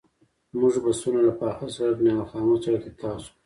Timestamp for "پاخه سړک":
1.39-1.97